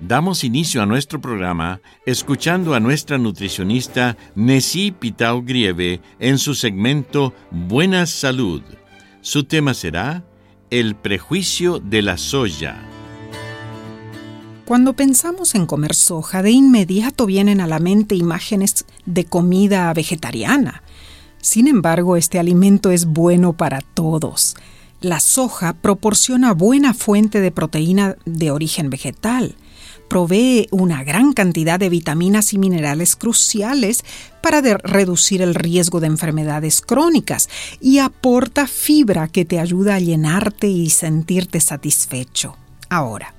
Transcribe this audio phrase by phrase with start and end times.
[0.00, 7.34] Damos inicio a nuestro programa escuchando a nuestra nutricionista Nessie Pitao Grieve en su segmento
[7.50, 8.62] Buena Salud.
[9.20, 10.24] Su tema será
[10.70, 12.78] El prejuicio de la soya.
[14.64, 20.82] Cuando pensamos en comer soja, de inmediato vienen a la mente imágenes de comida vegetariana.
[21.42, 24.56] Sin embargo, este alimento es bueno para todos.
[25.02, 29.56] La soja proporciona buena fuente de proteína de origen vegetal
[30.10, 34.04] provee una gran cantidad de vitaminas y minerales cruciales
[34.42, 37.48] para reducir el riesgo de enfermedades crónicas
[37.80, 42.56] y aporta fibra que te ayuda a llenarte y sentirte satisfecho.
[42.88, 43.34] Ahora,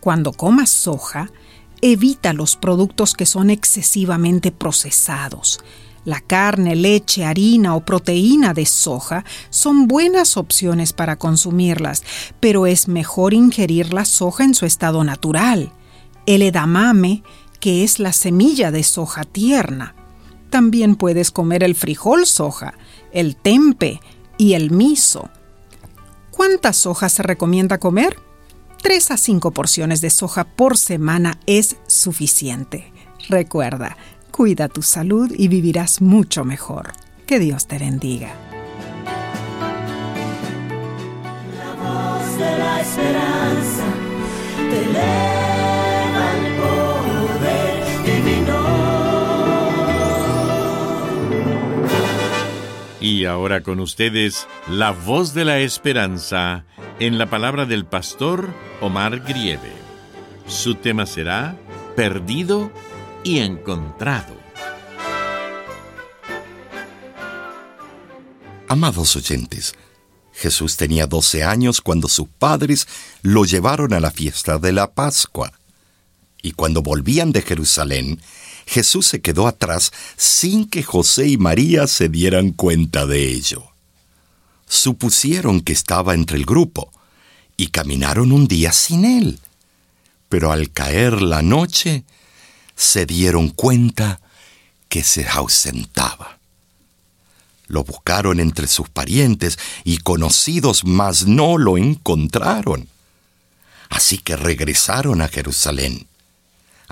[0.00, 1.30] cuando comas soja,
[1.80, 5.60] evita los productos que son excesivamente procesados.
[6.04, 12.02] La carne, leche, harina o proteína de soja son buenas opciones para consumirlas,
[12.40, 15.72] pero es mejor ingerir la soja en su estado natural
[16.26, 17.22] el edamame,
[17.60, 19.94] que es la semilla de soja tierna.
[20.50, 22.74] También puedes comer el frijol soja,
[23.12, 24.00] el tempe
[24.38, 25.30] y el miso.
[26.30, 28.18] ¿Cuántas sojas se recomienda comer?
[28.82, 32.92] 3 a 5 porciones de soja por semana es suficiente.
[33.28, 33.96] Recuerda,
[34.30, 36.92] cuida tu salud y vivirás mucho mejor.
[37.26, 38.34] Que Dios te bendiga.
[41.56, 43.84] La voz de la esperanza
[53.04, 56.64] Y ahora con ustedes, la voz de la esperanza
[56.98, 58.48] en la palabra del pastor
[58.80, 59.74] Omar Grieve.
[60.46, 61.54] Su tema será
[61.96, 62.72] Perdido
[63.22, 64.34] y Encontrado.
[68.68, 69.74] Amados oyentes,
[70.32, 72.88] Jesús tenía 12 años cuando sus padres
[73.20, 75.52] lo llevaron a la fiesta de la Pascua.
[76.40, 78.18] Y cuando volvían de Jerusalén,
[78.66, 83.64] Jesús se quedó atrás sin que José y María se dieran cuenta de ello.
[84.66, 86.90] Supusieron que estaba entre el grupo
[87.56, 89.40] y caminaron un día sin él.
[90.28, 92.04] Pero al caer la noche,
[92.74, 94.20] se dieron cuenta
[94.88, 96.38] que se ausentaba.
[97.66, 102.88] Lo buscaron entre sus parientes y conocidos, mas no lo encontraron.
[103.88, 106.06] Así que regresaron a Jerusalén.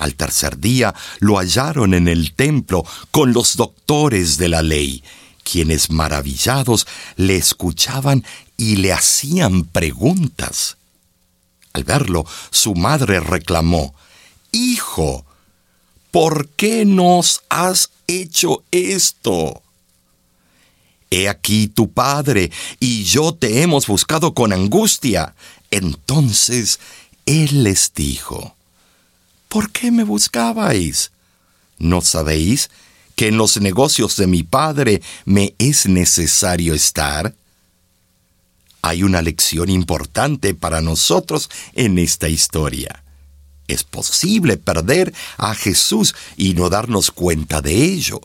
[0.03, 5.05] Al tercer día lo hallaron en el templo con los doctores de la ley,
[5.45, 8.25] quienes maravillados le escuchaban
[8.57, 10.77] y le hacían preguntas.
[11.73, 13.95] Al verlo, su madre reclamó,
[14.51, 15.25] Hijo,
[16.11, 19.63] ¿por qué nos has hecho esto?
[21.11, 25.37] He aquí tu padre y yo te hemos buscado con angustia.
[25.71, 26.81] Entonces
[27.25, 28.57] él les dijo,
[29.53, 31.13] ¿Por qué me buscabais?
[31.77, 32.71] ¿No sabéis
[33.15, 37.35] que en los negocios de mi Padre me es necesario estar?
[38.81, 43.05] Hay una lección importante para nosotros en esta historia.
[43.69, 48.23] Es posible perder a Jesús y no darnos cuenta de ello.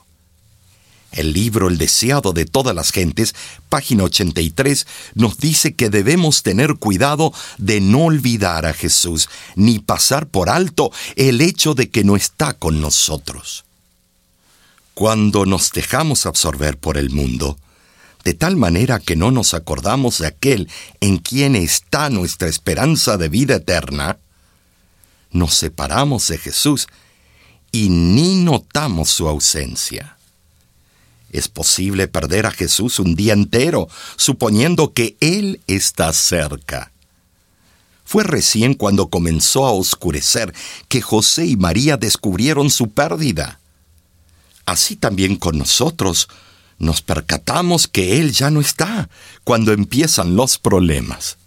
[1.12, 3.34] El libro El deseado de todas las gentes,
[3.70, 10.28] página 83, nos dice que debemos tener cuidado de no olvidar a Jesús, ni pasar
[10.28, 13.64] por alto el hecho de que no está con nosotros.
[14.94, 17.58] Cuando nos dejamos absorber por el mundo,
[18.24, 20.70] de tal manera que no nos acordamos de aquel
[21.00, 24.18] en quien está nuestra esperanza de vida eterna,
[25.32, 26.88] nos separamos de Jesús
[27.72, 30.17] y ni notamos su ausencia.
[31.32, 36.92] Es posible perder a Jesús un día entero, suponiendo que Él está cerca.
[38.06, 40.54] Fue recién cuando comenzó a oscurecer
[40.88, 43.60] que José y María descubrieron su pérdida.
[44.66, 46.30] Así también con nosotros
[46.80, 49.10] nos percatamos que Él ya no está
[49.44, 51.38] cuando empiezan los problemas.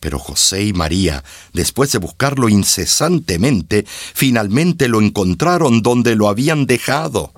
[0.00, 7.32] Pero José y María, después de buscarlo incesantemente, finalmente lo encontraron donde lo habían dejado.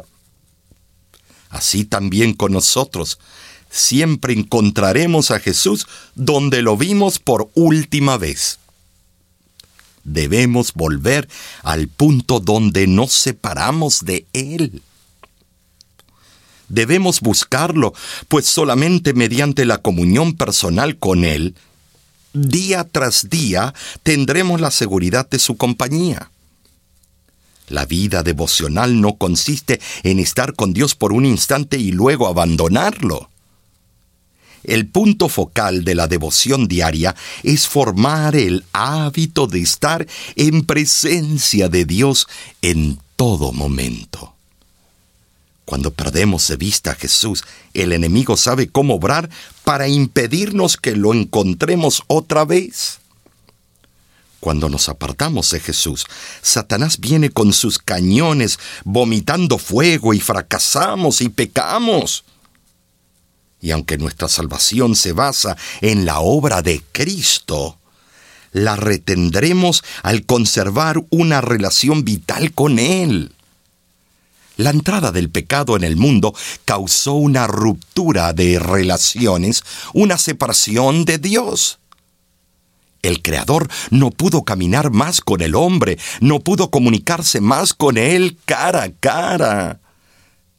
[1.51, 3.19] Así también con nosotros,
[3.71, 8.59] siempre encontraremos a Jesús donde lo vimos por última vez.
[10.05, 11.29] Debemos volver
[11.63, 14.83] al punto donde nos separamos de Él.
[16.69, 17.93] Debemos buscarlo,
[18.29, 21.57] pues solamente mediante la comunión personal con Él,
[22.33, 26.31] día tras día tendremos la seguridad de su compañía.
[27.71, 33.31] La vida devocional no consiste en estar con Dios por un instante y luego abandonarlo.
[34.65, 40.07] El punto focal de la devoción diaria es formar el hábito de estar
[40.37, 42.27] en presencia de Dios
[42.61, 44.35] en todo momento.
[45.65, 47.45] Cuando perdemos de vista a Jesús,
[47.75, 49.31] el enemigo sabe cómo obrar
[49.63, 53.00] para impedirnos que lo encontremos otra vez.
[54.41, 56.07] Cuando nos apartamos de Jesús,
[56.41, 62.25] Satanás viene con sus cañones vomitando fuego y fracasamos y pecamos.
[63.61, 67.79] Y aunque nuestra salvación se basa en la obra de Cristo,
[68.53, 73.35] la retendremos al conservar una relación vital con Él.
[74.57, 76.35] La entrada del pecado en el mundo
[76.65, 81.80] causó una ruptura de relaciones, una separación de Dios.
[83.03, 88.37] El Creador no pudo caminar más con el hombre, no pudo comunicarse más con él
[88.45, 89.81] cara a cara.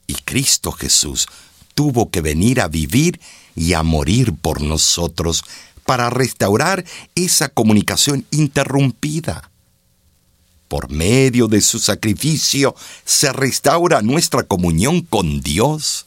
[0.08, 1.28] Y Cristo Jesús
[1.76, 3.20] tuvo que venir a vivir
[3.56, 5.44] y a morir por nosotros
[5.86, 6.86] para restaurar
[7.16, 9.52] esa comunicación interrumpida.
[10.68, 16.06] Por medio de su sacrificio se restaura nuestra comunión con Dios.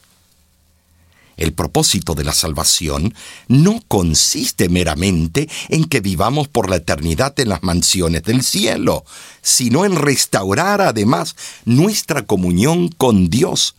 [1.37, 3.13] El propósito de la salvación
[3.47, 9.03] no consiste meramente en que vivamos por la eternidad en las mansiones del cielo,
[9.41, 11.35] sino en restaurar además
[11.65, 13.75] nuestra comunión con Dios,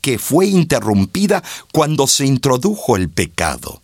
[0.00, 1.42] que fue interrumpida
[1.72, 3.80] cuando se introdujo el pecado.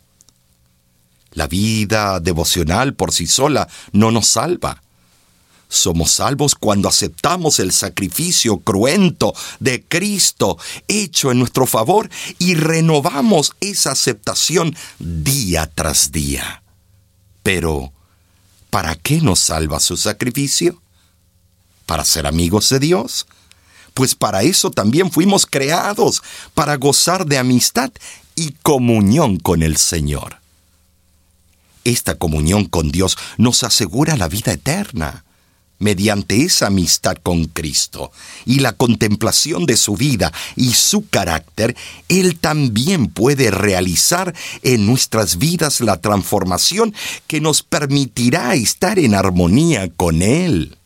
[1.32, 4.82] La vida devocional por sí sola no nos salva.
[5.72, 10.58] Somos salvos cuando aceptamos el sacrificio cruento de Cristo
[10.88, 16.64] hecho en nuestro favor y renovamos esa aceptación día tras día.
[17.44, 17.92] Pero,
[18.70, 20.82] ¿para qué nos salva su sacrificio?
[21.86, 23.28] ¿Para ser amigos de Dios?
[23.94, 26.20] Pues para eso también fuimos creados,
[26.52, 27.92] para gozar de amistad
[28.34, 30.40] y comunión con el Señor.
[31.84, 35.24] Esta comunión con Dios nos asegura la vida eterna
[35.80, 38.12] mediante esa amistad con Cristo
[38.46, 41.74] y la contemplación de su vida y su carácter,
[42.08, 44.32] Él también puede realizar
[44.62, 46.94] en nuestras vidas la transformación
[47.26, 50.76] que nos permitirá estar en armonía con Él.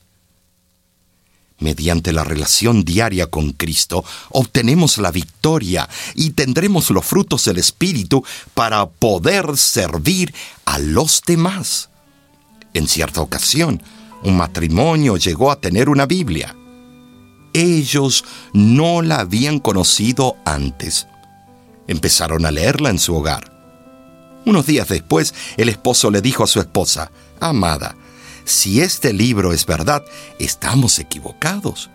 [1.58, 8.24] Mediante la relación diaria con Cristo obtenemos la victoria y tendremos los frutos del Espíritu
[8.54, 10.34] para poder servir
[10.64, 11.90] a los demás.
[12.74, 13.80] En cierta ocasión,
[14.24, 16.56] un matrimonio llegó a tener una Biblia.
[17.52, 21.06] Ellos no la habían conocido antes.
[21.86, 23.52] Empezaron a leerla en su hogar.
[24.46, 27.96] Unos días después, el esposo le dijo a su esposa, Amada,
[28.44, 30.02] si este libro es verdad,
[30.38, 31.90] estamos equivocados.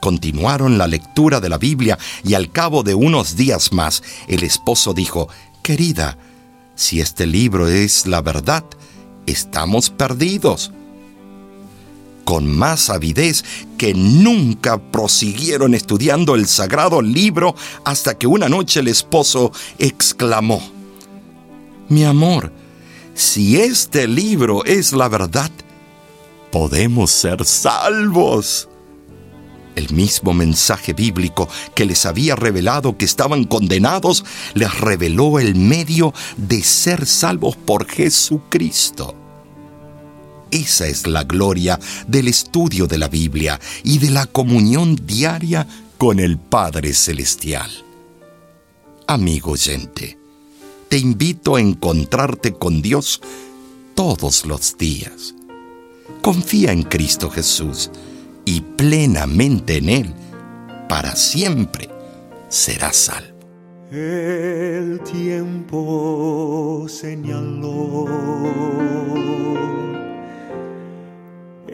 [0.00, 4.94] Continuaron la lectura de la Biblia y al cabo de unos días más, el esposo
[4.94, 5.28] dijo,
[5.62, 6.16] Querida,
[6.76, 8.64] si este libro es la verdad,
[9.26, 10.72] estamos perdidos
[12.24, 13.44] con más avidez
[13.78, 17.54] que nunca prosiguieron estudiando el sagrado libro
[17.84, 20.62] hasta que una noche el esposo exclamó,
[21.88, 22.52] Mi amor,
[23.14, 25.50] si este libro es la verdad,
[26.50, 28.68] podemos ser salvos.
[29.76, 36.14] El mismo mensaje bíblico que les había revelado que estaban condenados, les reveló el medio
[36.36, 39.23] de ser salvos por Jesucristo.
[40.50, 45.66] Esa es la gloria del estudio de la Biblia y de la comunión diaria
[45.98, 47.70] con el Padre Celestial.
[49.06, 50.18] Amigo oyente,
[50.88, 53.20] te invito a encontrarte con Dios
[53.94, 55.34] todos los días.
[56.22, 57.90] Confía en Cristo Jesús
[58.44, 60.14] y plenamente en Él,
[60.88, 61.88] para siempre,
[62.48, 63.34] serás salvo.
[63.90, 68.06] El tiempo señaló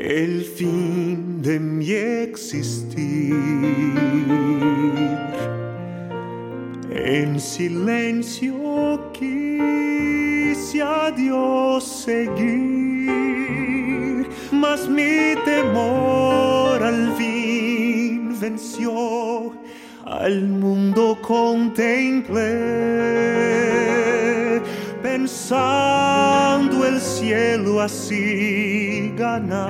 [0.00, 3.34] el fin de mi existir.
[6.90, 13.06] En silencio quise a Dios seguir,
[14.52, 19.52] mas mi temor al fin venció
[20.06, 22.40] al mundo contemplé,
[25.02, 28.89] pensando el cielo así
[29.20, 29.60] ganar.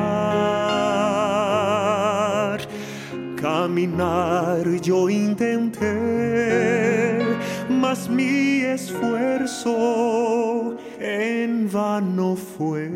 [3.36, 5.96] Caminar yo intenté,
[7.68, 9.74] mas mi esfuerzo
[11.00, 12.88] en vano fue.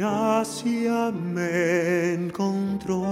[0.00, 3.02] gracia me encontró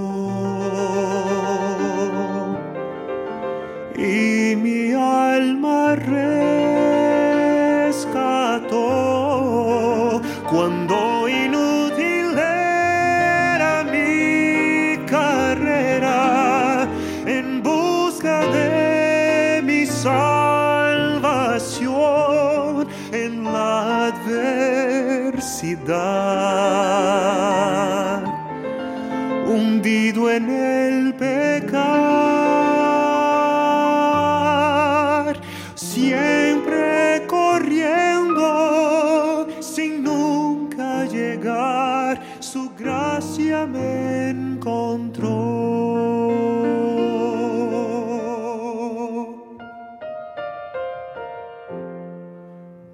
[10.50, 16.88] cuando inútil era mi carrera
[17.26, 20.48] en busca de mi salvación
[23.12, 24.78] en la adversidad.
[30.26, 31.78] en el pecar,
[35.74, 36.87] siempre
[43.66, 45.28] me encontró.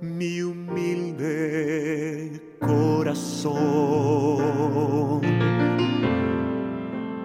[0.01, 3.55] Mi humilde corazón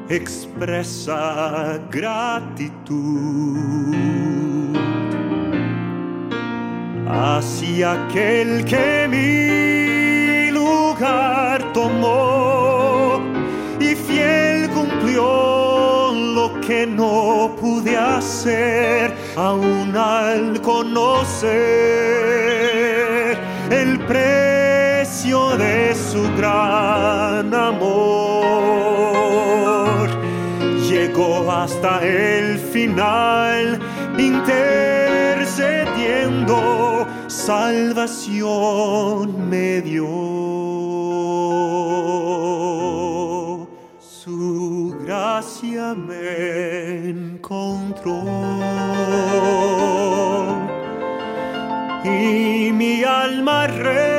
[0.09, 3.49] expresa gratitud
[7.07, 9.58] hacia aquel que mi
[19.37, 21.47] aún al conocer
[23.71, 28.59] el precio de su gran amor
[31.51, 33.79] hasta el final,
[34.17, 38.19] intercediendo, salvación
[39.49, 40.07] me dio.
[45.39, 48.19] Gracia me encontró.
[52.03, 54.18] Y mi alma rescató